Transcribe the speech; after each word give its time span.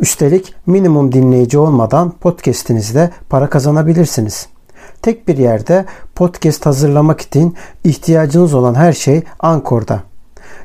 Üstelik 0.00 0.54
minimum 0.66 1.12
dinleyici 1.12 1.58
olmadan 1.58 2.10
podcast'inizde 2.10 3.10
para 3.28 3.50
kazanabilirsiniz. 3.50 4.48
Tek 5.02 5.28
bir 5.28 5.38
yerde 5.38 5.84
podcast 6.14 6.66
hazırlamak 6.66 7.20
için 7.20 7.56
ihtiyacınız 7.84 8.54
olan 8.54 8.74
her 8.74 8.92
şey 8.92 9.22
Ankor'da. 9.40 10.02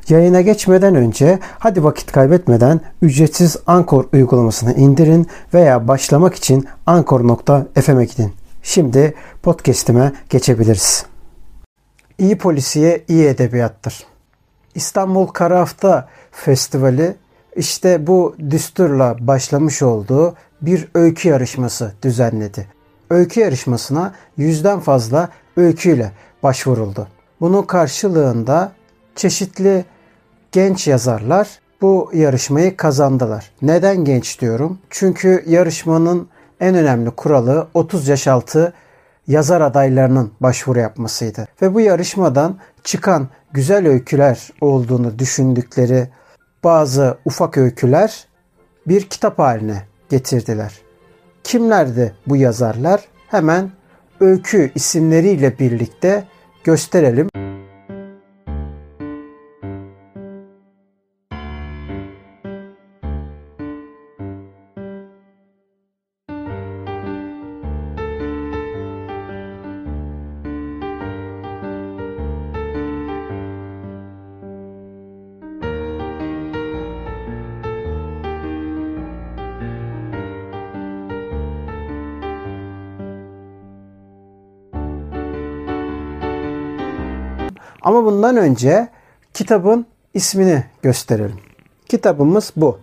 Yayına 0.08 0.40
geçmeden 0.40 0.94
önce 0.94 1.38
hadi 1.58 1.84
vakit 1.84 2.12
kaybetmeden 2.12 2.80
ücretsiz 3.02 3.56
Ankor 3.66 4.04
uygulamasını 4.12 4.74
indirin 4.74 5.26
veya 5.54 5.88
başlamak 5.88 6.34
için 6.34 6.64
ankor.fm'e 6.86 8.04
gidin. 8.04 8.32
Şimdi 8.62 9.14
podcast'ime 9.42 10.12
geçebiliriz. 10.30 11.06
İyi 12.18 12.38
polisiye 12.38 13.04
iyi 13.08 13.26
edebiyattır. 13.26 14.06
İstanbul 14.74 15.26
Kara 15.26 15.60
Hafta 15.60 16.08
Festivali 16.30 17.16
işte 17.56 18.06
bu 18.06 18.36
düsturla 18.50 19.16
başlamış 19.20 19.82
olduğu 19.82 20.34
bir 20.62 20.88
öykü 20.94 21.28
yarışması 21.28 21.92
düzenledi. 22.02 22.66
Öykü 23.10 23.40
yarışmasına 23.40 24.14
yüzden 24.36 24.80
fazla 24.80 25.28
öyküyle 25.56 26.12
başvuruldu. 26.42 27.08
Bunun 27.40 27.62
karşılığında 27.62 28.72
çeşitli 29.16 29.84
genç 30.52 30.88
yazarlar 30.88 31.48
bu 31.80 32.10
yarışmayı 32.14 32.76
kazandılar. 32.76 33.50
Neden 33.62 33.96
genç 34.04 34.40
diyorum? 34.40 34.78
Çünkü 34.90 35.44
yarışmanın 35.46 36.28
en 36.60 36.74
önemli 36.74 37.10
kuralı 37.10 37.68
30 37.74 38.08
yaş 38.08 38.28
altı 38.28 38.72
yazar 39.28 39.60
adaylarının 39.60 40.32
başvuru 40.40 40.78
yapmasıydı. 40.78 41.46
Ve 41.62 41.74
bu 41.74 41.80
yarışmadan 41.80 42.56
çıkan 42.84 43.28
güzel 43.52 43.88
öyküler 43.88 44.50
olduğunu 44.60 45.18
düşündükleri 45.18 46.08
bazı 46.66 47.18
ufak 47.24 47.58
öyküler 47.58 48.26
bir 48.86 49.02
kitap 49.02 49.38
haline 49.38 49.82
getirdiler. 50.10 50.72
Kimlerdi 51.44 52.14
bu 52.26 52.36
yazarlar? 52.36 53.00
Hemen 53.28 53.70
öykü 54.20 54.70
isimleriyle 54.74 55.58
birlikte 55.58 56.24
gösterelim. 56.64 57.28
Ama 87.86 88.04
bundan 88.04 88.36
önce 88.36 88.88
kitabın 89.34 89.86
ismini 90.14 90.64
gösterelim. 90.82 91.40
Kitabımız 91.88 92.52
bu. 92.56 92.78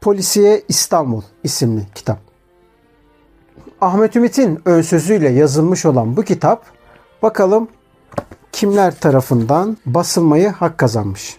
Polisiye 0.00 0.62
İstanbul 0.68 1.22
isimli 1.44 1.82
kitap. 1.94 2.18
Ahmet 3.80 4.16
Ümit'in 4.16 4.60
ön 4.64 4.82
sözüyle 4.82 5.28
yazılmış 5.28 5.86
olan 5.86 6.16
bu 6.16 6.22
kitap 6.22 6.64
bakalım 7.22 7.68
kimler 8.52 9.00
tarafından 9.00 9.76
basılmayı 9.86 10.48
hak 10.48 10.78
kazanmış. 10.78 11.38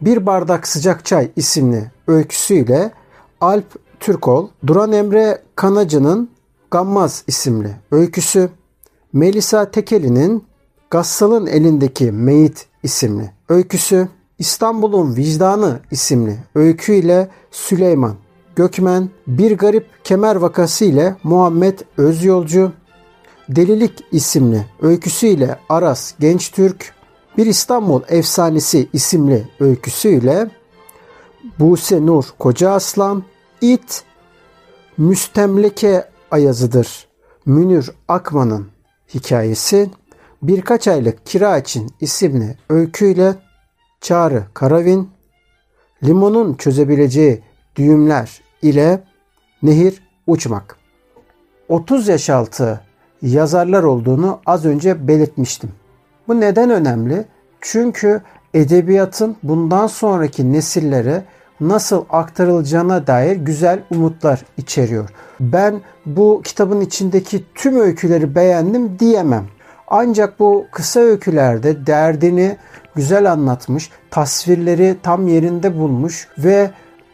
Bir 0.00 0.26
Bardak 0.26 0.68
Sıcak 0.68 1.04
Çay 1.04 1.30
isimli 1.36 1.90
öyküsüyle 2.06 2.92
Alp 3.40 3.76
Türkol, 4.00 4.48
Duran 4.66 4.92
Emre 4.92 5.42
Kanacı'nın 5.56 6.30
Gammaz 6.70 7.24
isimli 7.26 7.76
öyküsü, 7.90 8.50
Melisa 9.12 9.70
Tekeli'nin 9.70 10.44
Gassal'ın 10.90 11.46
elindeki 11.46 12.12
Meyit 12.12 12.66
isimli 12.82 13.30
öyküsü, 13.48 14.08
İstanbul'un 14.38 15.16
Vicdanı 15.16 15.80
isimli 15.90 16.38
öyküyle 16.54 17.28
Süleyman 17.50 18.16
Gökmen, 18.56 19.10
Bir 19.26 19.58
Garip 19.58 19.86
Kemer 20.04 20.36
Vakası 20.36 20.84
ile 20.84 21.16
Muhammed 21.22 21.78
Özyolcu, 21.98 22.72
Delilik 23.48 24.04
isimli 24.12 24.66
öyküsüyle 24.82 25.58
Aras 25.68 26.14
Gençtürk, 26.20 26.94
Bir 27.36 27.46
İstanbul 27.46 28.02
Efsanesi 28.08 28.88
isimli 28.92 29.48
öyküsüyle 29.60 30.50
Buse 31.58 32.06
Nur 32.06 32.24
Koca 32.38 32.70
Aslan, 32.70 33.22
İt, 33.60 34.04
Müstemleke 34.98 36.04
Ayazıdır. 36.30 37.06
Münir 37.46 37.90
Akman'ın 38.08 38.75
hikayesi 39.14 39.90
Birkaç 40.42 40.88
Aylık 40.88 41.26
Kira 41.26 41.58
için 41.58 41.90
isimli 42.00 42.56
öyküyle 42.68 43.34
Çağrı 44.00 44.44
Karavin, 44.54 45.10
Limonun 46.04 46.54
çözebileceği 46.54 47.42
düğümler 47.76 48.42
ile 48.62 49.02
Nehir 49.62 50.02
Uçmak. 50.26 50.76
30 51.68 52.08
yaş 52.08 52.30
altı 52.30 52.80
yazarlar 53.22 53.82
olduğunu 53.82 54.40
az 54.46 54.64
önce 54.64 55.08
belirtmiştim. 55.08 55.72
Bu 56.28 56.40
neden 56.40 56.70
önemli? 56.70 57.24
Çünkü 57.60 58.22
edebiyatın 58.54 59.36
bundan 59.42 59.86
sonraki 59.86 60.52
nesillere 60.52 61.24
nasıl 61.60 62.04
aktarılacağına 62.10 63.06
dair 63.06 63.36
güzel 63.36 63.82
umutlar 63.90 64.42
içeriyor. 64.56 65.08
Ben 65.40 65.80
bu 66.06 66.40
kitabın 66.44 66.80
içindeki 66.80 67.44
tüm 67.54 67.80
öyküleri 67.80 68.34
beğendim 68.34 68.98
diyemem. 68.98 69.46
Ancak 69.88 70.40
bu 70.40 70.66
kısa 70.72 71.00
öykülerde 71.00 71.86
derdini 71.86 72.56
güzel 72.94 73.32
anlatmış, 73.32 73.90
tasvirleri 74.10 74.96
tam 75.02 75.28
yerinde 75.28 75.78
bulmuş 75.78 76.28
ve 76.38 76.70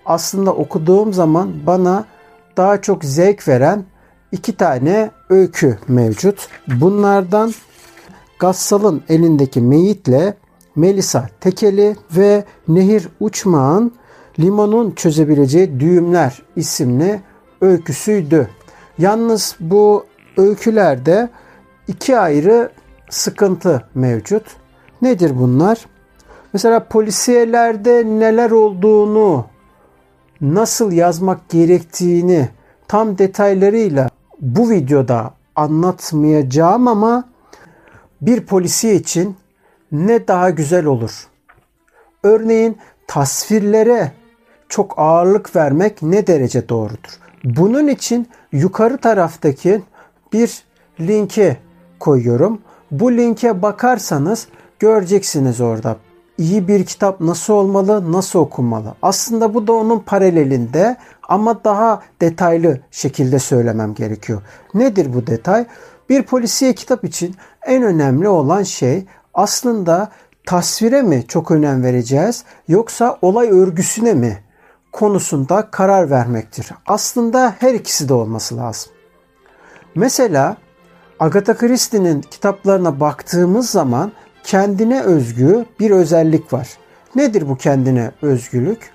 aslında 0.07 0.53
okuduğum 0.55 1.13
zaman 1.13 1.53
bana 1.67 2.05
daha 2.57 2.81
çok 2.81 3.05
zevk 3.05 3.49
veren 3.49 3.85
iki 4.33 4.57
tane 4.57 5.11
öykü 5.31 5.79
mevcut. 5.89 6.49
Bunlardan 6.81 7.53
Gassal'ın 8.39 9.03
elindeki 9.09 9.61
meyitle 9.61 10.35
Melisa 10.77 11.29
Tekeli 11.41 11.97
ve 12.17 12.45
Nehir 12.69 13.09
Uçmağ'ın 13.21 13.93
Limonun 14.41 14.91
çözebileceği 14.91 15.81
düğümler 15.81 16.43
isimli 16.57 17.21
öyküsüydü. 17.61 18.49
Yalnız 18.99 19.57
bu 19.61 20.07
öykülerde 20.37 21.29
iki 21.89 22.19
ayrı 22.19 22.71
sıkıntı 23.11 23.89
mevcut. 23.95 24.47
Nedir 25.03 25.39
bunlar? 25.39 25.87
Mesela 26.53 26.85
polisiyelerde 26.85 28.05
neler 28.07 28.51
olduğunu, 28.51 29.47
nasıl 30.41 30.93
yazmak 30.93 31.49
gerektiğini 31.49 32.49
tam 32.89 33.19
detaylarıyla 33.19 34.09
bu 34.41 34.71
videoda 34.71 35.35
anlatmayacağım 35.57 36.89
ama 36.89 37.29
bir 38.21 38.47
polisiye 38.47 38.95
için 38.95 39.37
ne 39.93 40.29
daha 40.29 40.51
güzel 40.51 40.87
olur. 40.87 41.29
Örneğin 42.23 42.79
tasvirlere 43.07 44.13
çok 44.73 44.95
ağırlık 44.97 45.57
vermek 45.57 46.03
ne 46.03 46.27
derece 46.27 46.69
doğrudur? 46.69 47.19
Bunun 47.45 47.89
için 47.89 48.29
yukarı 48.53 48.99
taraftaki 48.99 49.83
bir 50.33 50.63
linke 51.01 51.57
koyuyorum. 52.01 52.61
Bu 52.91 53.13
linke 53.13 53.63
bakarsanız 53.63 54.49
göreceksiniz 54.79 55.61
orada. 55.61 55.97
İyi 56.39 56.69
bir 56.69 56.87
kitap 56.87 57.21
nasıl 57.21 57.55
olmalı, 57.55 58.13
nasıl 58.13 58.39
okunmalı? 58.39 58.95
Aslında 59.03 59.55
bu 59.55 59.67
da 59.67 59.73
onun 59.73 59.99
paralelinde 59.99 60.97
ama 61.29 61.65
daha 61.65 62.03
detaylı 62.21 62.81
şekilde 62.91 63.39
söylemem 63.39 63.95
gerekiyor. 63.95 64.43
Nedir 64.75 65.15
bu 65.15 65.27
detay? 65.27 65.67
Bir 66.09 66.23
polisiye 66.23 66.73
kitap 66.75 67.05
için 67.05 67.35
en 67.67 67.83
önemli 67.83 68.29
olan 68.29 68.63
şey 68.63 69.05
aslında 69.35 70.09
tasvire 70.47 71.03
mi 71.03 71.25
çok 71.29 71.51
önem 71.51 71.83
vereceğiz 71.83 72.45
yoksa 72.69 73.19
olay 73.23 73.51
örgüsüne 73.51 74.15
mi 74.15 74.39
konusunda 74.93 75.71
karar 75.71 76.11
vermektir. 76.11 76.71
Aslında 76.87 77.55
her 77.59 77.75
ikisi 77.75 78.09
de 78.09 78.15
olması 78.15 78.57
lazım. 78.57 78.93
Mesela 79.95 80.57
Agatha 81.21 81.57
Christie'nin 81.57 82.21
kitaplarına 82.21 83.01
baktığımız 83.01 83.71
zaman 83.71 84.13
kendine 84.45 85.03
özgü 85.03 85.65
bir 85.81 85.91
özellik 85.91 86.53
var. 86.53 86.69
Nedir 87.15 87.49
bu 87.49 87.57
kendine 87.57 88.11
özgülük? 88.23 88.91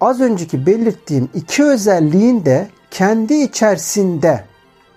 Az 0.00 0.20
önceki 0.20 0.66
belirttiğim 0.66 1.28
iki 1.34 1.64
özelliğin 1.64 2.44
de 2.44 2.68
kendi 2.90 3.34
içerisinde 3.34 4.44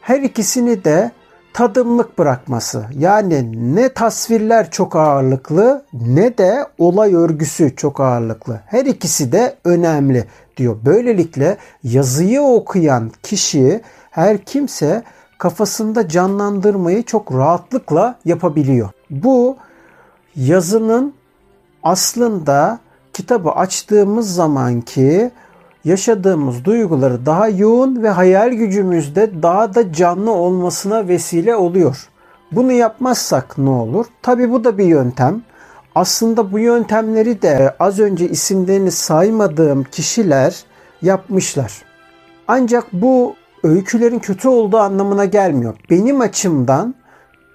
her 0.02 0.20
ikisini 0.20 0.84
de 0.84 1.12
tadımlık 1.56 2.18
bırakması. 2.18 2.86
Yani 2.98 3.76
ne 3.76 3.90
tasvirler 3.90 4.72
çok 4.72 4.96
ağırlıklı 4.96 5.86
ne 5.94 6.38
de 6.38 6.68
olay 6.78 7.16
örgüsü 7.16 7.76
çok 7.76 8.00
ağırlıklı. 8.00 8.62
Her 8.66 8.86
ikisi 8.86 9.32
de 9.32 9.56
önemli 9.66 10.26
diyor. 10.58 10.78
Böylelikle 10.86 11.58
yazıyı 11.84 12.42
okuyan 12.42 13.12
kişi 13.24 13.82
her 14.12 14.38
kimse 14.38 15.04
kafasında 15.38 16.10
canlandırmayı 16.10 17.04
çok 17.04 17.34
rahatlıkla 17.34 18.20
yapabiliyor. 18.26 18.90
Bu 19.10 19.58
yazının 20.36 21.14
aslında 21.84 22.80
kitabı 23.14 23.50
açtığımız 23.50 24.36
zamanki 24.36 25.32
yaşadığımız 25.86 26.66
duyguları 26.66 27.26
daha 27.26 27.50
yoğun 27.50 28.04
ve 28.04 28.10
hayal 28.10 28.50
gücümüzde 28.50 29.44
daha 29.44 29.76
da 29.76 29.94
canlı 29.94 30.32
olmasına 30.32 31.08
vesile 31.08 31.56
oluyor. 31.56 32.10
Bunu 32.52 32.72
yapmazsak 32.72 33.58
ne 33.58 33.70
olur? 33.70 34.06
Tabi 34.22 34.52
bu 34.52 34.64
da 34.64 34.78
bir 34.78 34.86
yöntem. 34.86 35.42
Aslında 35.96 36.52
bu 36.52 36.60
yöntemleri 36.60 37.42
de 37.42 37.76
az 37.80 38.00
önce 38.00 38.30
isimlerini 38.30 38.92
saymadığım 38.92 39.84
kişiler 39.84 40.64
yapmışlar. 41.02 41.84
Ancak 42.48 42.94
bu 42.94 43.36
öykülerin 43.64 44.20
kötü 44.20 44.48
olduğu 44.48 44.78
anlamına 44.78 45.26
gelmiyor. 45.26 45.76
Benim 45.90 46.22
açımdan 46.22 46.96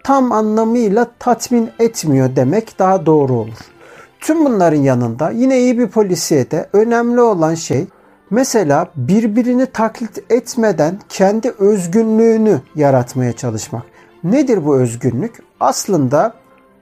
tam 0.05 0.33
anlamıyla 0.33 1.07
tatmin 1.19 1.71
etmiyor 1.79 2.37
demek 2.37 2.79
daha 2.79 3.07
doğru 3.07 3.33
olur. 3.33 3.59
Tüm 4.21 4.45
bunların 4.45 4.81
yanında 4.81 5.31
yine 5.31 5.61
iyi 5.61 5.79
bir 5.79 5.89
polisiyete 5.89 6.69
önemli 6.73 7.21
olan 7.21 7.55
şey 7.55 7.87
mesela 8.31 8.89
birbirini 8.97 9.67
taklit 9.67 10.33
etmeden 10.33 10.99
kendi 11.09 11.51
özgünlüğünü 11.51 12.61
yaratmaya 12.75 13.33
çalışmak. 13.33 13.83
Nedir 14.25 14.67
bu 14.67 14.77
özgünlük? 14.77 15.43
Aslında 15.61 16.35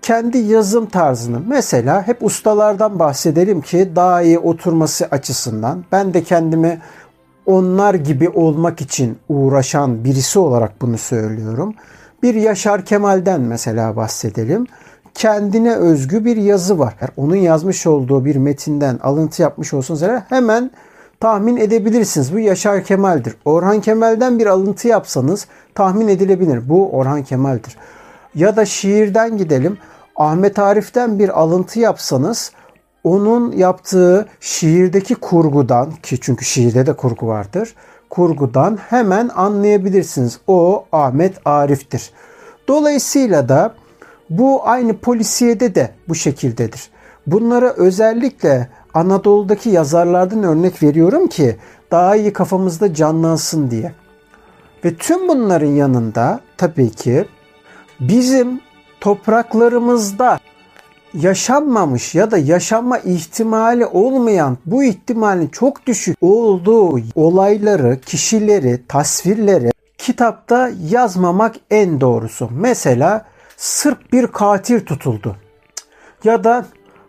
kendi 0.02 0.38
yazım 0.38 0.86
tarzını 0.86 1.40
mesela 1.48 2.06
hep 2.06 2.22
ustalardan 2.22 2.98
bahsedelim 2.98 3.60
ki 3.60 3.92
daha 3.96 4.22
iyi 4.22 4.38
oturması 4.38 5.06
açısından 5.10 5.84
ben 5.92 6.14
de 6.14 6.22
kendimi 6.22 6.80
onlar 7.46 7.94
gibi 7.94 8.28
olmak 8.28 8.80
için 8.80 9.18
uğraşan 9.28 10.04
birisi 10.04 10.38
olarak 10.38 10.82
bunu 10.82 10.98
söylüyorum. 10.98 11.74
Bir 12.22 12.34
Yaşar 12.34 12.84
Kemal'den 12.84 13.40
mesela 13.40 13.96
bahsedelim. 13.96 14.66
Kendine 15.14 15.74
özgü 15.74 16.24
bir 16.24 16.36
yazı 16.36 16.78
var. 16.78 16.94
Eğer 17.00 17.10
onun 17.16 17.36
yazmış 17.36 17.86
olduğu 17.86 18.24
bir 18.24 18.36
metinden 18.36 18.98
alıntı 19.02 19.42
yapmış 19.42 19.74
olsanız 19.74 20.02
hemen 20.28 20.70
tahmin 21.20 21.56
edebilirsiniz. 21.56 22.34
Bu 22.34 22.38
Yaşar 22.38 22.84
Kemal'dir. 22.84 23.34
Orhan 23.44 23.80
Kemal'den 23.80 24.38
bir 24.38 24.46
alıntı 24.46 24.88
yapsanız 24.88 25.46
tahmin 25.74 26.08
edilebilir. 26.08 26.68
Bu 26.68 26.90
Orhan 26.90 27.22
Kemal'dir. 27.22 27.76
Ya 28.34 28.56
da 28.56 28.64
şiirden 28.64 29.36
gidelim. 29.36 29.78
Ahmet 30.16 30.58
Arif'ten 30.58 31.18
bir 31.18 31.40
alıntı 31.40 31.80
yapsanız 31.80 32.52
onun 33.04 33.52
yaptığı 33.52 34.26
şiirdeki 34.40 35.14
kurgudan 35.14 35.90
ki 36.02 36.20
çünkü 36.20 36.44
şiirde 36.44 36.86
de 36.86 36.92
kurgu 36.92 37.26
vardır. 37.26 37.74
Kurgudan 38.10 38.76
hemen 38.76 39.28
anlayabilirsiniz. 39.28 40.38
O 40.46 40.84
Ahmet 40.92 41.34
Arif'tir. 41.44 42.10
Dolayısıyla 42.68 43.48
da 43.48 43.74
bu 44.30 44.68
aynı 44.68 44.96
polisiyede 44.96 45.74
de 45.74 45.90
bu 46.08 46.14
şekildedir. 46.14 46.90
Bunlara 47.26 47.72
özellikle 47.72 48.68
Anadolu'daki 48.98 49.70
yazarlardan 49.70 50.42
örnek 50.42 50.82
veriyorum 50.82 51.26
ki 51.26 51.56
daha 51.90 52.16
iyi 52.16 52.32
kafamızda 52.32 52.94
canlansın 52.94 53.70
diye. 53.70 53.92
Ve 54.84 54.96
tüm 54.96 55.28
bunların 55.28 55.66
yanında 55.66 56.40
tabii 56.56 56.90
ki 56.90 57.24
bizim 58.00 58.60
topraklarımızda 59.00 60.38
yaşanmamış 61.14 62.14
ya 62.14 62.30
da 62.30 62.38
yaşanma 62.38 62.98
ihtimali 62.98 63.86
olmayan 63.86 64.58
bu 64.66 64.84
ihtimalin 64.84 65.48
çok 65.48 65.86
düşük 65.86 66.16
olduğu 66.20 67.00
olayları, 67.14 68.00
kişileri, 68.00 68.86
tasvirleri 68.88 69.70
kitapta 69.98 70.70
yazmamak 70.90 71.56
en 71.70 72.00
doğrusu. 72.00 72.48
Mesela 72.52 73.26
Sırp 73.58 74.12
bir 74.12 74.26
katil 74.26 74.80
tutuldu. 74.80 75.36
Ya 76.24 76.44
da 76.44 76.66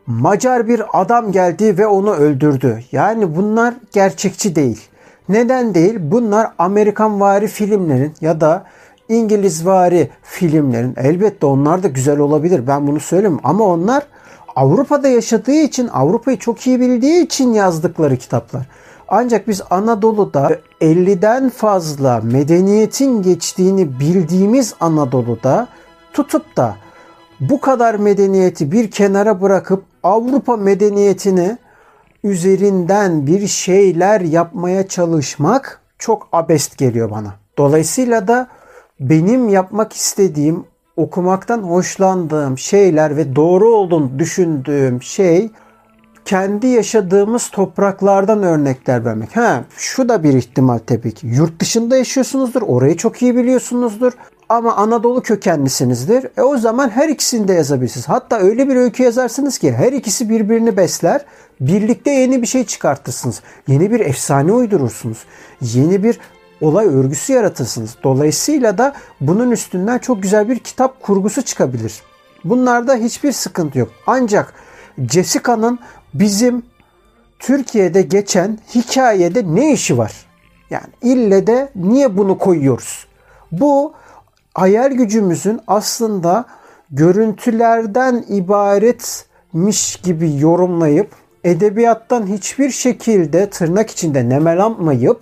Macar 0.10 0.68
bir 0.68 1.02
adam 1.02 1.32
geldi 1.32 1.78
ve 1.78 1.88
onu 1.88 2.14
öldürdü. 2.14 2.84
Yani 2.92 3.36
bunlar 3.36 3.74
gerçekçi 3.92 4.56
değil. 4.56 4.82
Neden 5.30 5.76
değil? 5.76 5.96
Bunlar 6.00 6.52
Amerikan 6.58 7.22
vari 7.22 7.48
filmlerin 7.48 8.14
ya 8.22 8.42
da 8.42 8.66
İngilizvari 9.10 10.10
filmlerin 10.24 10.94
elbette 10.98 11.46
onlar 11.46 11.84
da 11.84 11.88
güzel 11.88 12.20
olabilir. 12.20 12.68
Ben 12.68 12.88
bunu 12.88 13.00
söyleyeyim 13.00 13.40
ama 13.44 13.66
onlar 13.66 14.04
Avrupa'da 14.56 15.08
yaşadığı 15.08 15.56
için, 15.56 15.88
Avrupa'yı 15.88 16.40
çok 16.40 16.68
iyi 16.68 16.80
bildiği 16.80 17.26
için 17.26 17.54
yazdıkları 17.54 18.18
kitaplar. 18.18 18.66
Ancak 19.08 19.48
biz 19.48 19.62
Anadolu'da 19.70 20.58
50'den 20.82 21.50
fazla 21.50 22.22
medeniyetin 22.24 23.22
geçtiğini 23.22 24.00
bildiğimiz 24.00 24.74
Anadolu'da 24.80 25.68
tutup 26.14 26.58
da 26.58 26.76
bu 27.40 27.62
kadar 27.62 27.96
medeniyeti 27.96 28.72
bir 28.72 28.92
kenara 28.92 29.42
bırakıp 29.42 29.84
Avrupa 30.04 30.58
medeniyetini 30.58 31.58
üzerinden 32.24 33.28
bir 33.28 33.48
şeyler 33.48 34.22
yapmaya 34.22 34.88
çalışmak 34.88 35.82
çok 36.00 36.28
abest 36.32 36.78
geliyor 36.78 37.12
bana. 37.12 37.36
Dolayısıyla 37.58 38.28
da 38.28 38.48
benim 39.00 39.50
yapmak 39.50 39.94
istediğim, 39.94 40.64
okumaktan 40.98 41.60
hoşlandığım 41.60 42.58
şeyler 42.58 43.18
ve 43.18 43.36
doğru 43.36 43.70
olduğunu 43.70 44.20
düşündüğüm 44.20 45.02
şey 45.02 45.50
kendi 46.26 46.68
yaşadığımız 46.68 47.50
topraklardan 47.50 48.44
örnekler 48.44 49.06
vermek. 49.06 49.38
Ha, 49.38 49.64
şu 49.78 50.10
da 50.10 50.24
bir 50.24 50.34
ihtimal 50.34 50.78
tabii 50.78 51.12
ki. 51.12 51.28
Yurt 51.28 51.60
dışında 51.60 51.98
yaşıyorsunuzdur, 51.98 52.62
orayı 52.62 52.98
çok 52.98 53.22
iyi 53.22 53.36
biliyorsunuzdur 53.36 54.14
ama 54.50 54.76
Anadolu 54.76 55.22
kökenlisinizdir. 55.22 56.28
E 56.38 56.42
o 56.42 56.58
zaman 56.58 56.90
her 56.90 57.10
ikisini 57.10 57.48
de 57.48 57.54
yazabilirsiniz. 57.54 58.10
Hatta 58.10 58.40
öyle 58.40 58.70
bir 58.70 58.76
öykü 58.76 59.04
yazarsınız 59.04 59.58
ki 59.58 59.74
her 59.74 59.94
ikisi 59.94 60.30
birbirini 60.30 60.78
besler. 60.78 61.26
Birlikte 61.62 62.12
yeni 62.12 62.42
bir 62.42 62.48
şey 62.48 62.66
çıkartırsınız. 62.66 63.42
Yeni 63.68 63.92
bir 63.92 64.00
efsane 64.00 64.52
uydurursunuz. 64.52 65.18
Yeni 65.62 66.04
bir 66.04 66.20
olay 66.62 66.86
örgüsü 66.86 67.34
yaratırsınız. 67.34 67.96
Dolayısıyla 68.04 68.78
da 68.78 68.94
bunun 69.22 69.52
üstünden 69.52 69.98
çok 69.98 70.24
güzel 70.24 70.50
bir 70.50 70.60
kitap 70.60 71.04
kurgusu 71.04 71.42
çıkabilir. 71.42 72.02
Bunlarda 72.44 72.96
hiçbir 72.96 73.32
sıkıntı 73.32 73.80
yok. 73.80 73.90
Ancak 74.08 74.54
Jessica'nın 75.12 75.80
bizim 76.14 76.64
Türkiye'de 77.40 78.02
geçen 78.02 78.60
hikayede 78.76 79.56
ne 79.56 79.72
işi 79.72 79.98
var? 79.98 80.14
Yani 80.70 80.88
ille 81.02 81.48
de 81.48 81.72
niye 81.76 82.18
bunu 82.18 82.38
koyuyoruz? 82.38 83.08
Bu 83.52 83.94
hayal 84.60 84.92
gücümüzün 84.92 85.60
aslında 85.68 86.46
görüntülerden 86.92 88.26
ibaretmiş 88.28 89.96
gibi 89.96 90.40
yorumlayıp 90.40 91.12
edebiyattan 91.44 92.28
hiçbir 92.28 92.70
şekilde 92.70 93.50
tırnak 93.50 93.90
içinde 93.90 94.30
nemelanmayıp 94.30 95.22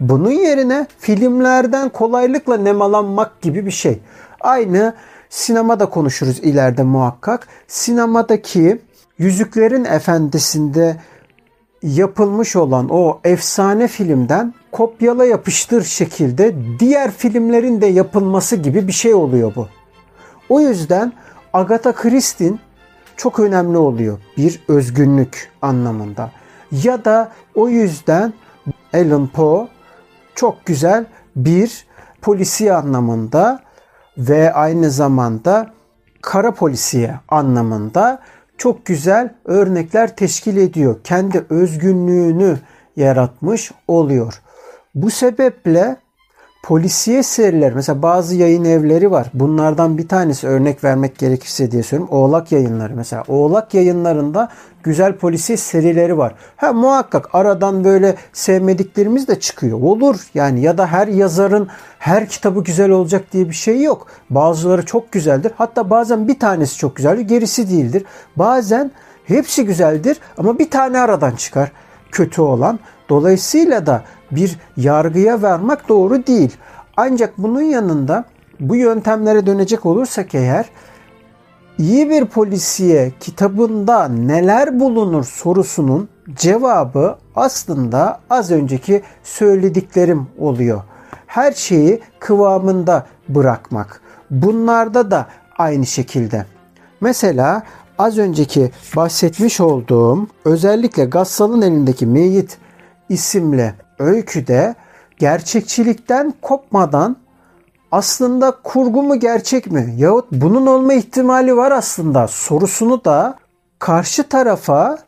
bunun 0.00 0.30
yerine 0.30 0.86
filmlerden 0.98 1.88
kolaylıkla 1.88 2.56
nemalanmak 2.56 3.42
gibi 3.42 3.66
bir 3.66 3.70
şey. 3.70 4.00
Aynı 4.40 4.94
sinemada 5.30 5.86
konuşuruz 5.86 6.38
ileride 6.38 6.82
muhakkak. 6.82 7.48
Sinemadaki 7.66 8.82
Yüzüklerin 9.18 9.84
Efendisi'nde 9.84 10.96
yapılmış 11.82 12.56
olan 12.56 12.88
o 12.90 13.20
efsane 13.24 13.88
filmden 13.88 14.54
kopyala 14.72 15.24
yapıştır 15.24 15.82
şekilde 15.82 16.54
diğer 16.78 17.10
filmlerin 17.10 17.80
de 17.80 17.86
yapılması 17.86 18.56
gibi 18.56 18.88
bir 18.88 18.92
şey 18.92 19.14
oluyor 19.14 19.52
bu. 19.56 19.68
O 20.48 20.60
yüzden 20.60 21.12
Agatha 21.52 21.92
Christie'nin 21.92 22.60
çok 23.16 23.40
önemli 23.40 23.78
oluyor 23.78 24.18
bir 24.36 24.60
özgünlük 24.68 25.52
anlamında. 25.62 26.30
Ya 26.70 27.04
da 27.04 27.32
o 27.54 27.68
yüzden 27.68 28.32
Alan 28.94 29.26
Poe 29.26 29.68
çok 30.34 30.66
güzel 30.66 31.06
bir 31.36 31.86
polisiye 32.22 32.72
anlamında 32.72 33.60
ve 34.18 34.52
aynı 34.52 34.90
zamanda 34.90 35.70
kara 36.22 36.54
polisiye 36.54 37.14
anlamında 37.28 38.22
çok 38.58 38.86
güzel 38.86 39.34
örnekler 39.44 40.16
teşkil 40.16 40.56
ediyor. 40.56 40.96
Kendi 41.04 41.44
özgünlüğünü 41.50 42.58
yaratmış 42.96 43.72
oluyor. 43.88 44.42
Bu 45.02 45.10
sebeple 45.10 45.96
polisiye 46.62 47.22
seriler 47.22 47.72
mesela 47.72 48.02
bazı 48.02 48.34
yayın 48.34 48.64
evleri 48.64 49.10
var. 49.10 49.30
Bunlardan 49.34 49.98
bir 49.98 50.08
tanesi 50.08 50.48
örnek 50.48 50.84
vermek 50.84 51.18
gerekirse 51.18 51.70
diye 51.70 51.82
söylüyorum. 51.82 52.16
Oğlak 52.16 52.52
yayınları 52.52 52.96
mesela. 52.96 53.24
Oğlak 53.28 53.74
yayınlarında 53.74 54.48
güzel 54.82 55.16
polisiye 55.16 55.56
serileri 55.56 56.18
var. 56.18 56.34
Ha 56.56 56.72
muhakkak 56.72 57.34
aradan 57.34 57.84
böyle 57.84 58.14
sevmediklerimiz 58.32 59.28
de 59.28 59.40
çıkıyor. 59.40 59.80
Olur 59.82 60.16
yani 60.34 60.60
ya 60.60 60.78
da 60.78 60.86
her 60.86 61.08
yazarın 61.08 61.68
her 61.98 62.28
kitabı 62.28 62.64
güzel 62.64 62.90
olacak 62.90 63.32
diye 63.32 63.48
bir 63.48 63.54
şey 63.54 63.82
yok. 63.82 64.06
Bazıları 64.30 64.84
çok 64.84 65.12
güzeldir. 65.12 65.52
Hatta 65.58 65.90
bazen 65.90 66.28
bir 66.28 66.38
tanesi 66.38 66.78
çok 66.78 66.96
güzeldir, 66.96 67.22
gerisi 67.22 67.70
değildir. 67.70 68.04
Bazen 68.36 68.90
hepsi 69.24 69.64
güzeldir 69.64 70.20
ama 70.38 70.58
bir 70.58 70.70
tane 70.70 70.98
aradan 70.98 71.32
çıkar 71.32 71.72
kötü 72.12 72.42
olan. 72.42 72.78
Dolayısıyla 73.08 73.86
da 73.86 74.02
bir 74.30 74.58
yargıya 74.76 75.42
varmak 75.42 75.88
doğru 75.88 76.26
değil. 76.26 76.56
Ancak 76.96 77.38
bunun 77.38 77.62
yanında 77.62 78.24
bu 78.60 78.76
yöntemlere 78.76 79.46
dönecek 79.46 79.86
olursak 79.86 80.34
eğer 80.34 80.66
iyi 81.78 82.10
bir 82.10 82.24
polisiye 82.24 83.12
kitabında 83.20 84.08
neler 84.08 84.80
bulunur 84.80 85.24
sorusunun 85.24 86.08
cevabı 86.36 87.18
aslında 87.36 88.20
az 88.30 88.50
önceki 88.50 89.02
söylediklerim 89.22 90.26
oluyor. 90.38 90.82
Her 91.26 91.52
şeyi 91.52 92.00
kıvamında 92.18 93.06
bırakmak. 93.28 94.00
Bunlarda 94.30 95.10
da 95.10 95.26
aynı 95.58 95.86
şekilde. 95.86 96.46
Mesela 97.00 97.62
az 97.98 98.18
önceki 98.18 98.70
bahsetmiş 98.96 99.60
olduğum 99.60 100.26
özellikle 100.44 101.04
Gassal'ın 101.04 101.62
elindeki 101.62 102.06
Meyit 102.06 102.58
isimli 103.08 103.74
öyküde 103.98 104.74
gerçekçilikten 105.18 106.34
kopmadan 106.42 107.16
aslında 107.92 108.50
kurgu 108.62 109.02
mu 109.02 109.20
gerçek 109.20 109.70
mi 109.70 109.94
yahut 109.96 110.32
bunun 110.32 110.66
olma 110.66 110.92
ihtimali 110.92 111.56
var 111.56 111.72
aslında 111.72 112.28
sorusunu 112.28 113.04
da 113.04 113.38
karşı 113.78 114.28
tarafa 114.28 114.98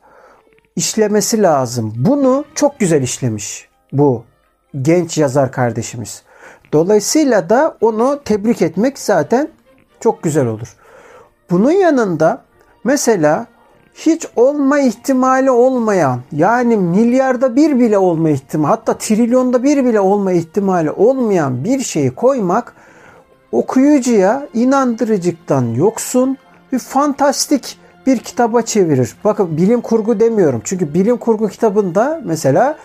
işlemesi 0.76 1.42
lazım. 1.42 1.92
Bunu 1.96 2.44
çok 2.54 2.78
güzel 2.78 3.02
işlemiş 3.02 3.68
bu 3.92 4.24
genç 4.82 5.18
yazar 5.18 5.52
kardeşimiz. 5.52 6.22
Dolayısıyla 6.72 7.50
da 7.50 7.76
onu 7.80 8.20
tebrik 8.24 8.62
etmek 8.62 8.98
zaten 8.98 9.48
çok 10.00 10.22
güzel 10.22 10.46
olur. 10.46 10.76
Bunun 11.50 11.70
yanında 11.70 12.42
mesela 12.84 13.46
hiç 13.94 14.26
olma 14.36 14.78
ihtimali 14.78 15.50
olmayan 15.50 16.20
yani 16.32 16.76
milyarda 16.76 17.56
bir 17.56 17.78
bile 17.78 17.98
olma 17.98 18.30
ihtimali 18.30 18.70
hatta 18.70 18.98
trilyonda 18.98 19.62
bir 19.62 19.84
bile 19.84 20.00
olma 20.00 20.32
ihtimali 20.32 20.90
olmayan 20.90 21.64
bir 21.64 21.80
şeyi 21.80 22.10
koymak 22.10 22.74
okuyucuya 23.52 24.48
inandırıcılıktan 24.54 25.74
yoksun 25.74 26.36
bir 26.72 26.78
fantastik 26.78 27.78
bir 28.06 28.18
kitaba 28.18 28.62
çevirir. 28.62 29.16
Bakın 29.24 29.56
bilim 29.56 29.80
kurgu 29.80 30.20
demiyorum. 30.20 30.60
Çünkü 30.64 30.94
bilim 30.94 31.16
kurgu 31.16 31.48
kitabında 31.48 32.20
mesela 32.24 32.78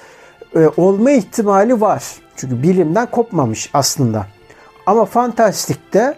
e, 0.55 0.69
olma 0.77 1.11
ihtimali 1.11 1.81
var. 1.81 2.03
Çünkü 2.35 2.63
bilimden 2.63 3.05
kopmamış 3.05 3.69
aslında. 3.73 4.25
Ama 4.85 5.05
fantastikte 5.05 6.15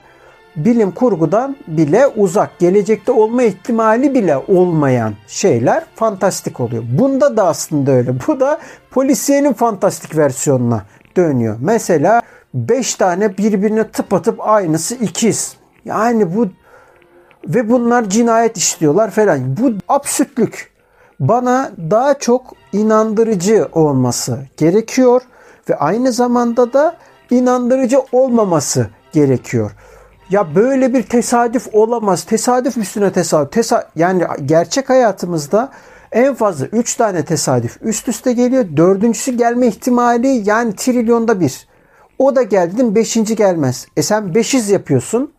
bilim 0.57 0.91
kurgudan 0.91 1.55
bile 1.67 2.07
uzak, 2.07 2.59
gelecekte 2.59 3.11
olma 3.11 3.43
ihtimali 3.43 4.13
bile 4.13 4.37
olmayan 4.37 5.13
şeyler 5.27 5.83
fantastik 5.95 6.59
oluyor. 6.59 6.83
Bunda 6.99 7.37
da 7.37 7.47
aslında 7.47 7.91
öyle. 7.91 8.13
Bu 8.27 8.39
da 8.39 8.59
polisiyenin 8.91 9.53
fantastik 9.53 10.17
versiyonuna 10.17 10.85
dönüyor. 11.17 11.57
Mesela 11.61 12.21
5 12.53 12.95
tane 12.95 13.37
birbirine 13.37 13.87
tıpatıp 13.87 14.47
aynısı 14.47 14.95
ikiz. 14.95 15.55
Yani 15.85 16.35
bu 16.35 16.47
ve 17.47 17.69
bunlar 17.69 18.09
cinayet 18.09 18.57
işliyorlar 18.57 19.11
falan. 19.11 19.57
Bu 19.57 19.71
absürtlük. 19.87 20.71
Bana 21.19 21.71
daha 21.91 22.13
çok 22.13 22.53
inandırıcı 22.73 23.67
olması 23.71 24.39
gerekiyor 24.57 25.21
ve 25.69 25.75
aynı 25.75 26.11
zamanda 26.11 26.73
da 26.73 26.97
inandırıcı 27.29 28.01
olmaması 28.11 28.87
gerekiyor. 29.11 29.71
Ya 30.29 30.55
böyle 30.55 30.93
bir 30.93 31.03
tesadüf 31.03 31.67
olamaz. 31.73 32.23
Tesadüf 32.23 32.77
üstüne 32.77 33.11
tesadüf. 33.11 33.51
Tesa 33.51 33.89
yani 33.95 34.23
gerçek 34.45 34.89
hayatımızda 34.89 35.71
en 36.11 36.33
fazla 36.33 36.65
3 36.65 36.95
tane 36.95 37.25
tesadüf 37.25 37.77
üst 37.81 38.07
üste 38.07 38.33
geliyor. 38.33 38.65
Dördüncüsü 38.77 39.37
gelme 39.37 39.67
ihtimali 39.67 40.49
yani 40.49 40.75
trilyonda 40.75 41.39
bir. 41.39 41.67
O 42.19 42.35
da 42.35 42.43
geldi 42.43 42.77
değil 42.77 42.89
mi? 42.89 42.95
Beşinci 42.95 43.35
gelmez. 43.35 43.87
E 43.97 44.01
sen 44.01 44.35
beşiz 44.35 44.69
yapıyorsun 44.69 45.31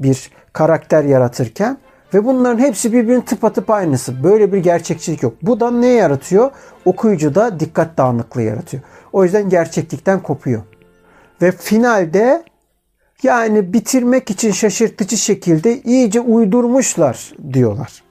bir 0.00 0.30
karakter 0.52 1.04
yaratırken 1.04 1.78
ve 2.14 2.24
bunların 2.24 2.58
hepsi 2.58 2.92
birbirinin 2.92 3.20
tıpatıp 3.20 3.70
aynısı. 3.70 4.24
Böyle 4.24 4.52
bir 4.52 4.58
gerçekçilik 4.58 5.22
yok. 5.22 5.34
Bu 5.42 5.60
da 5.60 5.70
ne 5.70 5.86
yaratıyor? 5.86 6.50
Okuyucuda 6.84 7.60
dikkat 7.60 7.98
dağınıklığı 7.98 8.42
yaratıyor. 8.42 8.82
O 9.12 9.24
yüzden 9.24 9.48
gerçeklikten 9.48 10.22
kopuyor. 10.22 10.62
Ve 11.42 11.52
finalde 11.52 12.44
yani 13.22 13.72
bitirmek 13.72 14.30
için 14.30 14.52
şaşırtıcı 14.52 15.16
şekilde 15.16 15.82
iyice 15.82 16.20
uydurmuşlar 16.20 17.32
diyorlar. 17.52 18.02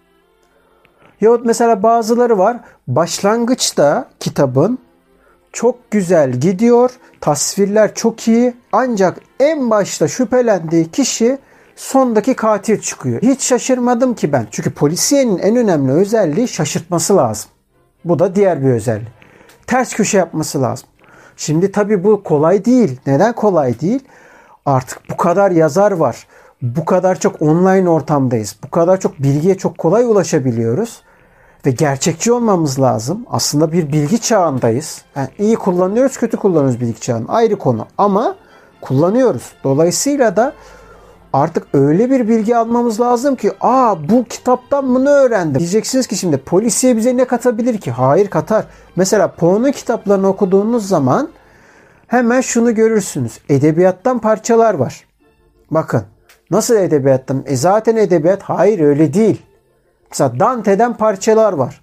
Yahut 1.22 1.46
mesela 1.46 1.84
bazıları 1.84 2.38
var 2.38 2.60
başlangıçta 2.88 4.10
kitabın 4.20 4.80
çok 5.54 5.92
güzel 5.92 6.32
gidiyor, 6.32 6.92
tasvirler 7.22 7.96
çok 7.96 8.28
iyi 8.28 8.54
ancak 8.72 9.18
en 9.40 9.70
başta 9.70 10.08
şüphelendiği 10.08 10.92
kişi 10.92 11.38
sondaki 11.76 12.34
katil 12.34 12.80
çıkıyor. 12.80 13.22
Hiç 13.22 13.42
şaşırmadım 13.42 14.14
ki 14.14 14.32
ben. 14.34 14.48
Çünkü 14.52 14.74
polisiyenin 14.74 15.38
en 15.38 15.56
önemli 15.56 15.92
özelliği 15.92 16.48
şaşırtması 16.48 17.18
lazım. 17.18 17.50
Bu 18.06 18.20
da 18.20 18.36
diğer 18.36 18.64
bir 18.64 18.70
özellik. 18.70 19.08
Ters 19.68 19.94
köşe 19.94 20.18
yapması 20.18 20.62
lazım. 20.62 20.88
Şimdi 21.38 21.72
tabii 21.72 22.04
bu 22.04 22.24
kolay 22.24 22.66
değil. 22.66 23.00
Neden 23.08 23.34
kolay 23.34 23.80
değil? 23.80 24.04
Artık 24.66 25.10
bu 25.10 25.18
kadar 25.18 25.52
yazar 25.52 25.92
var. 25.92 26.28
Bu 26.62 26.86
kadar 26.86 27.20
çok 27.20 27.42
online 27.42 27.90
ortamdayız. 27.90 28.56
Bu 28.64 28.70
kadar 28.70 29.00
çok 29.00 29.20
bilgiye 29.20 29.58
çok 29.58 29.78
kolay 29.78 30.06
ulaşabiliyoruz. 30.06 31.02
Ve 31.66 31.72
gerçekçi 31.72 32.32
olmamız 32.32 32.82
lazım. 32.82 33.26
Aslında 33.30 33.72
bir 33.72 33.92
bilgi 33.92 34.22
çağındayız. 34.22 35.02
Yani 35.16 35.30
iyi 35.40 35.56
kullanıyoruz, 35.56 36.18
kötü 36.18 36.38
kullanıyoruz 36.38 36.82
bilgi 36.82 37.00
çağını. 37.00 37.26
Ayrı 37.28 37.56
konu. 37.56 37.88
Ama 37.98 38.36
kullanıyoruz. 38.82 39.54
Dolayısıyla 39.64 40.36
da 40.36 40.54
artık 41.34 41.68
öyle 41.74 42.10
bir 42.10 42.28
bilgi 42.28 42.58
almamız 42.58 43.00
lazım 43.00 43.36
ki 43.36 43.52
aa 43.62 44.10
bu 44.10 44.24
kitaptan 44.24 44.96
bunu 44.96 45.10
öğrendim. 45.10 45.60
Diyeceksiniz 45.60 46.08
ki 46.08 46.16
şimdi 46.16 46.38
polisiye 46.38 46.98
bize 46.98 47.18
ne 47.18 47.26
katabilir 47.26 47.78
ki? 47.78 47.92
Hayır 47.92 48.28
katar. 48.28 48.66
Mesela 48.96 49.28
Poe'nun 49.32 49.72
kitaplarını 49.72 50.28
okuduğunuz 50.28 50.88
zaman 50.88 51.30
hemen 52.10 52.42
şunu 52.42 52.76
görürsünüz. 52.76 53.40
Edebiyattan 53.50 54.20
parçalar 54.20 54.74
var. 54.74 55.06
Bakın 55.72 56.04
nasıl 56.52 56.76
edebiyattan? 56.76 57.44
E 57.46 57.56
zaten 57.56 57.96
edebiyat 57.96 58.44
hayır 58.44 58.80
öyle 58.80 59.14
değil. 59.14 59.42
Mesela 60.10 60.40
Dante'den 60.40 60.94
parçalar 60.94 61.54
var. 61.54 61.82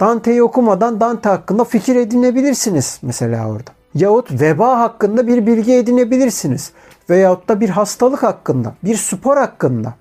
Dante'yi 0.00 0.42
okumadan 0.42 1.00
Dante 1.00 1.28
hakkında 1.28 1.64
fikir 1.64 1.96
edinebilirsiniz 1.96 2.98
mesela 3.02 3.48
orada. 3.50 3.70
Yahut 3.94 4.40
veba 4.40 4.80
hakkında 4.80 5.26
bir 5.26 5.46
bilgi 5.46 5.74
edinebilirsiniz. 5.74 6.72
Veyahut 7.10 7.48
da 7.48 7.60
bir 7.60 7.68
hastalık 7.68 8.22
hakkında, 8.22 8.74
bir 8.84 8.96
spor 8.96 9.36
hakkında, 9.36 9.94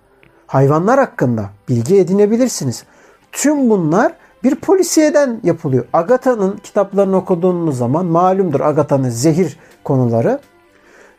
hayvanlar 0.47 0.99
hakkında 0.99 1.49
bilgi 1.69 1.99
edinebilirsiniz. 1.99 2.83
Tüm 3.31 3.69
bunlar 3.69 4.13
bir 4.43 4.55
polisiyeden 4.55 5.39
yapılıyor. 5.43 5.85
Agatha'nın 5.93 6.57
kitaplarını 6.57 7.17
okuduğunuz 7.17 7.77
zaman 7.77 8.05
malumdur 8.05 8.59
Agatha'nın 8.59 9.09
zehir 9.09 9.57
konuları. 9.83 10.39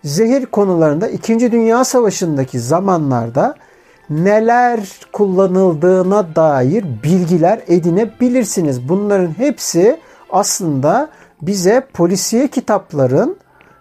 Zehir 0.04 0.46
konularında 0.46 1.08
2. 1.08 1.52
Dünya 1.52 1.84
Savaşı'ndaki 1.84 2.60
zamanlarda 2.60 3.54
neler 4.10 4.80
kullanıldığına 5.12 6.36
dair 6.36 6.84
bilgiler 7.04 7.60
edinebilirsiniz. 7.66 8.88
Bunların 8.88 9.38
hepsi 9.38 10.00
aslında 10.30 11.08
bize 11.42 11.86
polisiye 11.92 12.48
kitapların 12.48 13.36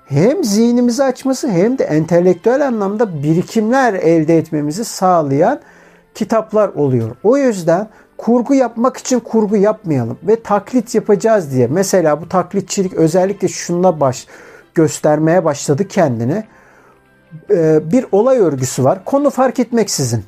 hem 0.06 0.44
zihnimizi 0.44 1.04
açması 1.04 1.50
hem 1.50 1.78
de 1.78 1.84
entelektüel 1.84 2.68
anlamda 2.68 3.24
birikimler 3.24 3.94
elde 3.94 4.38
etmemizi 4.38 4.86
sağlayan 4.86 5.60
kitaplar 6.16 6.70
oluyor. 6.70 7.16
O 7.24 7.38
yüzden 7.38 7.88
kurgu 8.20 8.54
yapmak 8.54 8.98
için 8.98 9.20
kurgu 9.20 9.58
yapmayalım 9.58 10.18
ve 10.24 10.44
taklit 10.44 10.96
yapacağız 10.96 11.52
diye. 11.52 11.68
Mesela 11.68 12.22
bu 12.22 12.30
taklitçilik 12.30 12.94
özellikle 12.94 13.48
şunla 13.48 14.00
baş 14.00 14.28
göstermeye 14.74 15.46
başladı 15.46 15.88
kendini. 15.88 16.44
Ee, 17.52 17.92
bir 17.92 18.06
olay 18.12 18.38
örgüsü 18.38 18.84
var. 18.84 19.06
Konu 19.06 19.30
fark 19.30 19.60
etmeksizin 19.60 20.24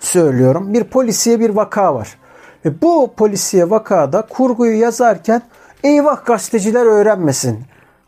söylüyorum. 0.00 0.74
Bir 0.74 0.84
polisiye 0.84 1.40
bir 1.40 1.50
vaka 1.50 1.94
var. 1.94 2.18
Ve 2.64 2.82
bu 2.82 3.12
polisiye 3.16 3.70
vakada 3.70 4.22
kurguyu 4.22 4.78
yazarken 4.80 5.42
Eyvah 5.84 6.24
gazeteciler 6.24 6.86
öğrenmesin. 6.86 7.58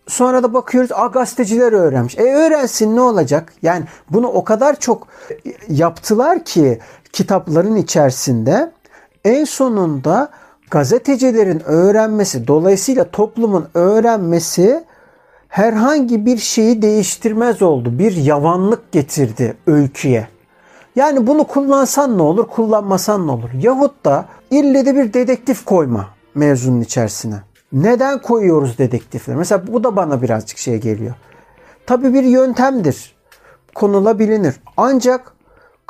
Sonra 0.07 0.43
da 0.43 0.55
bakıyoruz 0.55 0.93
a 0.93 1.07
gazeteciler 1.07 1.73
öğrenmiş. 1.73 2.19
E 2.19 2.23
öğrensin 2.23 2.97
ne 2.97 3.01
olacak? 3.01 3.53
Yani 3.63 3.85
bunu 4.11 4.27
o 4.27 4.45
kadar 4.45 4.81
çok 4.81 5.07
yaptılar 5.69 6.45
ki 6.45 6.81
kitapların 7.13 7.77
içerisinde 7.77 8.73
en 9.25 9.45
sonunda 9.45 10.31
gazetecilerin 10.71 11.63
öğrenmesi 11.65 12.47
dolayısıyla 12.47 13.11
toplumun 13.11 13.69
öğrenmesi 13.75 14.85
herhangi 15.49 16.27
bir 16.27 16.39
şeyi 16.39 16.83
değiştirmez 16.83 17.63
oldu. 17.63 17.99
Bir 17.99 18.17
yavanlık 18.17 18.93
getirdi 18.93 19.57
öyküye. 19.67 20.29
Yani 20.97 21.27
bunu 21.27 21.45
kullansan 21.45 22.19
ne 22.19 22.23
olur, 22.23 22.47
kullanmasan 22.47 23.27
ne 23.27 23.31
olur? 23.31 23.51
Yahut 23.61 24.05
da 24.05 24.25
ille 24.51 24.87
de 24.87 24.95
bir 24.95 25.13
dedektif 25.13 25.65
koyma 25.65 26.09
mevzunun 26.35 26.81
içerisine. 26.81 27.37
Neden 27.73 28.23
koyuyoruz 28.23 28.79
dedektifleri? 28.79 29.37
Mesela 29.37 29.67
bu 29.67 29.85
da 29.85 29.97
bana 29.97 30.23
birazcık 30.23 30.59
şey 30.59 30.77
geliyor. 30.77 31.15
Tabi 31.87 32.15
bir 32.15 32.23
yöntemdir. 32.23 33.15
Konulabilir. 33.75 34.55
Ancak 34.77 35.33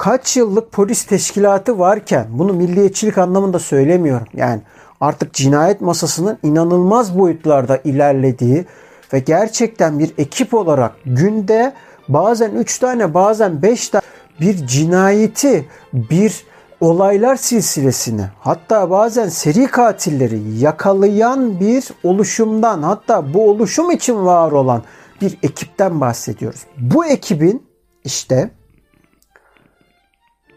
kaç 0.00 0.36
yıllık 0.36 0.72
polis 0.72 1.04
teşkilatı 1.04 1.78
varken 1.78 2.26
bunu 2.30 2.52
milliyetçilik 2.52 3.18
anlamında 3.18 3.58
söylemiyorum. 3.58 4.26
Yani 4.34 4.60
artık 5.00 5.32
cinayet 5.32 5.80
masasının 5.80 6.38
inanılmaz 6.42 7.18
boyutlarda 7.18 7.76
ilerlediği 7.84 8.64
ve 9.12 9.18
gerçekten 9.18 9.98
bir 9.98 10.14
ekip 10.18 10.54
olarak 10.54 10.92
günde 11.06 11.72
bazen 12.08 12.50
3 12.50 12.78
tane 12.78 13.14
bazen 13.14 13.62
5 13.62 13.88
tane 13.88 14.02
bir 14.40 14.66
cinayeti 14.66 15.68
bir 15.92 16.44
olaylar 16.80 17.36
silsilesini 17.36 18.24
hatta 18.38 18.90
bazen 18.90 19.28
seri 19.28 19.66
katilleri 19.66 20.40
yakalayan 20.58 21.60
bir 21.60 21.84
oluşumdan 22.02 22.82
hatta 22.82 23.34
bu 23.34 23.50
oluşum 23.50 23.90
için 23.90 24.26
var 24.26 24.52
olan 24.52 24.82
bir 25.20 25.38
ekipten 25.42 26.00
bahsediyoruz. 26.00 26.60
Bu 26.76 27.06
ekibin 27.06 27.62
işte 28.04 28.50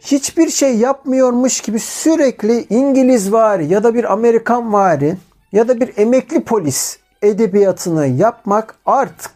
hiçbir 0.04 0.50
şey 0.50 0.78
yapmıyormuş 0.78 1.62
gibi 1.62 1.80
sürekli 1.80 2.66
İngiliz 2.70 3.34
vari 3.34 3.66
ya 3.74 3.84
da 3.84 3.94
bir 3.94 4.14
Amerikan 4.14 4.74
vari 4.74 5.18
ya 5.52 5.68
da 5.68 5.80
bir 5.80 5.98
emekli 5.98 6.44
polis 6.44 6.98
edebiyatını 7.22 8.08
yapmak 8.08 8.76
artık 8.86 9.32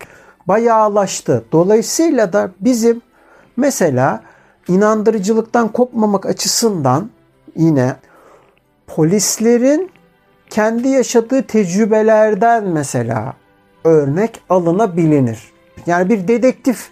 bayağılaştı. 0.47 1.45
Dolayısıyla 1.51 2.33
da 2.33 2.51
bizim 2.59 3.01
mesela 3.57 4.23
inandırıcılıktan 4.67 5.71
kopmamak 5.71 6.25
açısından 6.25 7.09
yine 7.55 7.95
polislerin 8.87 9.91
kendi 10.49 10.87
yaşadığı 10.87 11.43
tecrübelerden 11.43 12.63
mesela 12.63 13.33
örnek 13.83 14.41
alınabilir. 14.49 15.39
Yani 15.85 16.09
bir 16.09 16.27
dedektif 16.27 16.89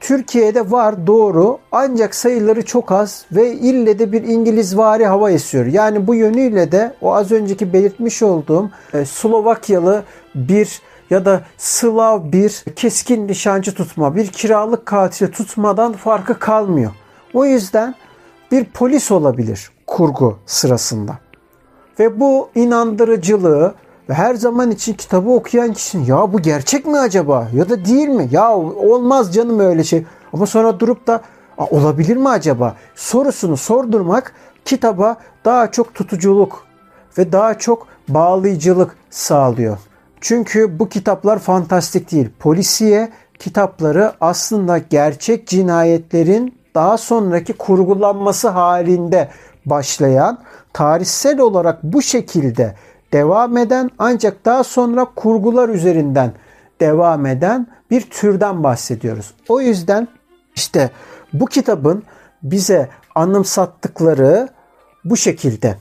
Türkiye'de 0.00 0.70
var 0.70 1.06
doğru 1.06 1.58
ancak 1.72 2.14
sayıları 2.14 2.64
çok 2.64 2.92
az 2.92 3.24
ve 3.32 3.52
ille 3.52 3.98
de 3.98 4.12
bir 4.12 4.22
İngiliz 4.22 4.76
vari 4.76 5.06
hava 5.06 5.30
esiyor. 5.30 5.66
Yani 5.66 6.06
bu 6.06 6.14
yönüyle 6.14 6.72
de 6.72 6.94
o 7.00 7.14
az 7.14 7.32
önceki 7.32 7.72
belirtmiş 7.72 8.22
olduğum 8.22 8.70
e, 8.94 9.04
Slovakyalı 9.04 10.02
bir 10.34 10.82
ya 11.10 11.24
da 11.24 11.42
Slav 11.58 12.32
bir 12.32 12.64
keskin 12.76 13.28
nişancı 13.28 13.74
tutma, 13.74 14.16
bir 14.16 14.26
kiralık 14.26 14.86
katili 14.86 15.30
tutmadan 15.30 15.92
farkı 15.92 16.38
kalmıyor. 16.38 16.90
O 17.34 17.44
yüzden 17.44 17.94
bir 18.52 18.64
polis 18.64 19.10
olabilir 19.10 19.70
kurgu 19.86 20.38
sırasında. 20.46 21.18
Ve 21.98 22.20
bu 22.20 22.48
inandırıcılığı 22.54 23.74
ve 24.10 24.14
her 24.14 24.34
zaman 24.34 24.70
için 24.70 24.94
kitabı 24.94 25.30
okuyan 25.30 25.72
kişinin 25.72 26.04
ya 26.04 26.32
bu 26.32 26.42
gerçek 26.42 26.86
mi 26.86 26.98
acaba 26.98 27.48
ya 27.54 27.68
da 27.68 27.84
değil 27.84 28.08
mi? 28.08 28.28
Ya 28.30 28.56
olmaz 28.56 29.34
canım 29.34 29.58
öyle 29.58 29.84
şey. 29.84 30.04
Ama 30.32 30.46
sonra 30.46 30.80
durup 30.80 31.06
da 31.06 31.20
olabilir 31.70 32.16
mi 32.16 32.28
acaba 32.28 32.76
sorusunu 32.94 33.56
sordurmak 33.56 34.32
kitaba 34.64 35.16
daha 35.44 35.70
çok 35.70 35.94
tutuculuk 35.94 36.66
ve 37.18 37.32
daha 37.32 37.58
çok 37.58 37.86
bağlayıcılık 38.08 38.96
sağlıyor. 39.10 39.78
Çünkü 40.20 40.78
bu 40.78 40.88
kitaplar 40.88 41.38
fantastik 41.38 42.12
değil. 42.12 42.28
Polisiye 42.38 43.12
kitapları 43.38 44.12
aslında 44.20 44.78
gerçek 44.78 45.46
cinayetlerin 45.46 46.54
daha 46.74 46.98
sonraki 46.98 47.52
kurgulanması 47.52 48.48
halinde 48.48 49.28
başlayan 49.66 50.38
tarihsel 50.72 51.40
olarak 51.40 51.82
bu 51.82 52.02
şekilde 52.02 52.74
devam 53.12 53.56
eden 53.56 53.90
ancak 53.98 54.44
daha 54.44 54.64
sonra 54.64 55.04
kurgular 55.16 55.68
üzerinden 55.68 56.32
devam 56.80 57.26
eden 57.26 57.66
bir 57.90 58.00
türden 58.00 58.64
bahsediyoruz. 58.64 59.34
O 59.48 59.60
yüzden 59.60 60.08
işte 60.56 60.90
bu 61.32 61.46
kitabın 61.46 62.02
bize 62.42 62.88
anımsattıkları 63.14 64.48
bu 65.04 65.16
şekilde. 65.16 65.76